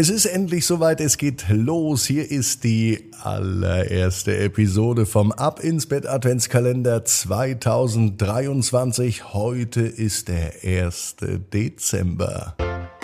[0.00, 2.06] Es ist endlich soweit, es geht los.
[2.06, 9.34] Hier ist die allererste Episode vom Ab ins Bett Adventskalender 2023.
[9.34, 11.16] Heute ist der 1.
[11.52, 12.54] Dezember.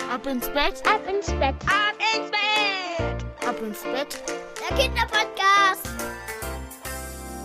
[0.09, 4.23] Ab ins Bett, ab ins Bett, ab ins Bett, ab ins Bett.
[4.69, 5.89] Der Kinderpodcast.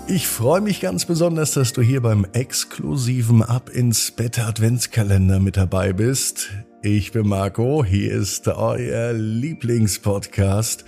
[0.06, 5.56] Ich freue mich ganz besonders, dass du hier beim exklusiven Ab ins Bett Adventskalender mit
[5.56, 6.50] dabei bist.
[6.82, 10.86] Ich bin Marco, hier ist euer Lieblingspodcast.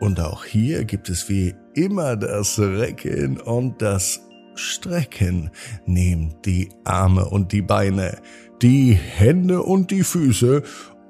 [0.00, 4.20] Und auch hier gibt es wie immer das Recken und das
[4.56, 5.52] Strecken.
[5.86, 8.18] Nehmt die Arme und die Beine,
[8.60, 10.64] die Hände und die Füße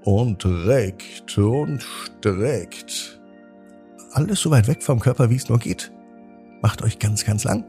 [0.05, 3.19] und reckt und streckt.
[4.12, 5.91] Alles so weit weg vom Körper, wie es nur geht.
[6.61, 7.64] Macht euch ganz, ganz lang.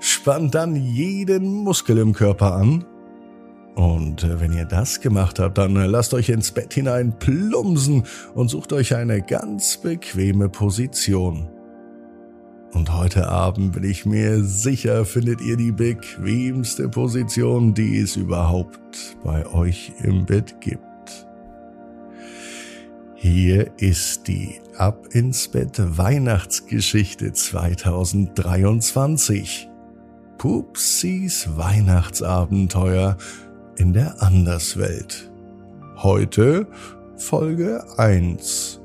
[0.00, 2.86] Spannt dann jeden Muskel im Körper an
[3.74, 8.04] und äh, wenn ihr das gemacht habt, dann äh, lasst euch ins Bett hinein plumsen
[8.34, 11.48] und sucht euch eine ganz bequeme Position.
[12.72, 19.16] Und heute Abend bin ich mir sicher, findet ihr die bequemste Position, die es überhaupt
[19.22, 20.80] bei euch im Bett gibt.
[23.14, 29.70] Hier ist die Ab ins Bett Weihnachtsgeschichte 2023.
[30.36, 33.16] Pupsis Weihnachtsabenteuer
[33.76, 35.30] in der Anderswelt.
[35.96, 36.66] Heute
[37.16, 38.80] Folge 1.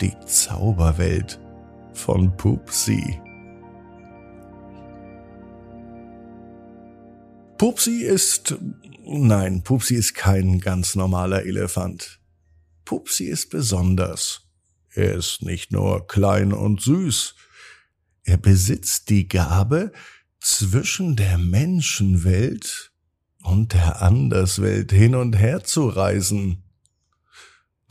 [0.00, 1.40] Die Zauberwelt
[1.92, 3.20] von Pupsi.
[7.58, 8.56] Pupsi ist,
[9.04, 12.20] nein, Pupsi ist kein ganz normaler Elefant.
[12.84, 14.42] Pupsi ist besonders.
[14.94, 17.34] Er ist nicht nur klein und süß.
[18.24, 19.92] Er besitzt die Gabe,
[20.40, 22.92] zwischen der Menschenwelt
[23.46, 26.64] und der Anderswelt hin und her zu reisen.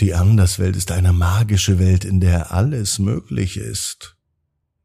[0.02, 4.18] Die Anderswelt ist eine magische Welt, in der alles möglich ist.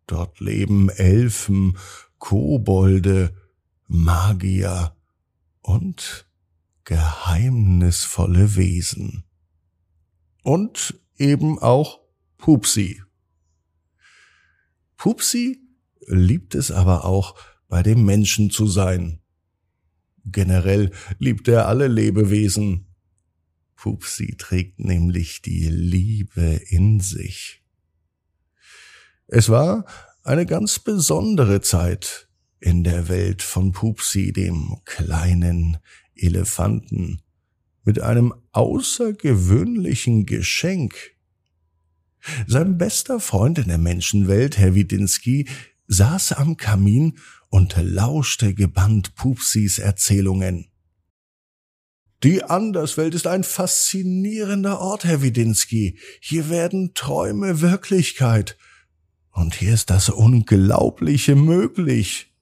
[0.06, 1.76] Dort leben Elfen,
[2.18, 3.34] Kobolde,
[3.88, 4.94] Magier
[5.60, 6.28] und
[6.84, 9.24] geheimnisvolle Wesen.
[10.42, 11.98] Und eben auch
[12.38, 13.02] Pupsi.
[14.96, 15.60] Pupsi
[16.06, 17.34] liebt es aber auch,
[17.68, 19.19] bei dem Menschen zu sein.
[20.24, 22.86] Generell liebt er alle Lebewesen.
[23.76, 27.62] Pupsi trägt nämlich die Liebe in sich.
[29.26, 29.86] Es war
[30.22, 35.78] eine ganz besondere Zeit in der Welt von Pupsi, dem kleinen
[36.14, 37.22] Elefanten,
[37.84, 40.94] mit einem außergewöhnlichen Geschenk.
[42.46, 45.48] Sein bester Freund in der Menschenwelt, Herr Widinski,
[45.86, 47.18] saß am Kamin
[47.50, 50.70] und lauschte gebannt Pupsis Erzählungen.
[52.22, 55.98] Die Anderswelt ist ein faszinierender Ort, Herr Widinski.
[56.20, 58.56] Hier werden Träume Wirklichkeit.
[59.32, 62.34] Und hier ist das Unglaubliche möglich,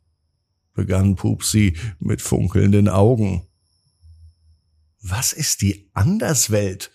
[0.74, 3.46] begann Pupsi mit funkelnden Augen.
[5.00, 6.90] Was ist die Anderswelt?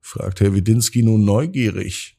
[0.00, 2.16] fragte Herr Widinski nun neugierig.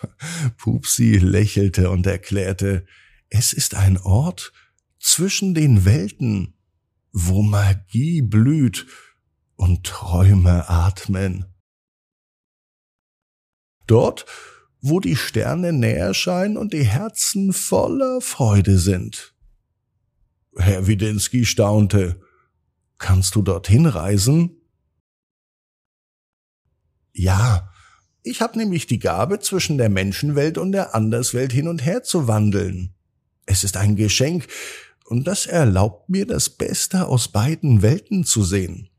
[0.56, 2.86] Pupsi lächelte und erklärte,
[3.28, 4.52] es ist ein Ort
[4.98, 6.54] zwischen den Welten,
[7.12, 8.86] wo Magie blüht
[9.56, 11.46] und Träume atmen.
[13.86, 14.26] Dort,
[14.80, 19.34] wo die Sterne näher scheinen und die Herzen voller Freude sind.
[20.56, 22.20] Herr Widinski staunte.
[22.98, 24.56] Kannst du dorthin reisen?
[27.12, 27.72] Ja,
[28.22, 32.26] ich habe nämlich die Gabe, zwischen der Menschenwelt und der Anderswelt hin und her zu
[32.26, 32.95] wandeln.
[33.46, 34.48] Es ist ein Geschenk,
[35.04, 38.90] und das erlaubt mir, das Beste aus beiden Welten zu sehen.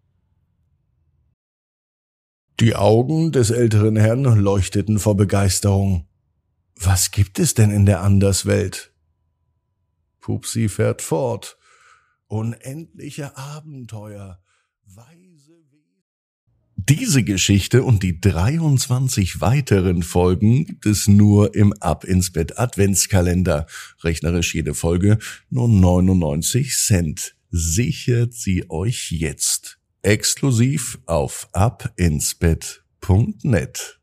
[2.60, 6.08] Die Augen des älteren Herrn leuchteten vor Begeisterung.
[6.76, 8.94] Was gibt es denn in der Anderswelt?
[10.20, 11.58] Pupsi fährt fort.
[12.28, 14.42] Unendliche Abenteuer,
[14.86, 15.64] weise
[16.90, 23.68] diese Geschichte und die 23 weiteren Folgen gibt es nur im Ab ins Bett Adventskalender.
[24.04, 25.18] Rechnerisch jede Folge
[25.50, 27.36] nur 99 Cent.
[27.52, 34.00] Sichert sie euch jetzt exklusiv auf abinsbett.net.